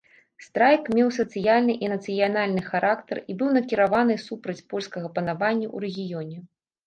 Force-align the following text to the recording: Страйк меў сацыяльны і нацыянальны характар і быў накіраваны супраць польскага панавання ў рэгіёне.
Страйк 0.43 0.83
меў 0.99 1.09
сацыяльны 1.17 1.73
і 1.85 1.89
нацыянальны 1.93 2.63
характар 2.71 3.17
і 3.33 3.37
быў 3.41 3.53
накіраваны 3.57 4.17
супраць 4.27 4.57
польскага 4.73 5.07
панавання 5.19 5.67
ў 5.75 5.77
рэгіёне. 5.85 6.37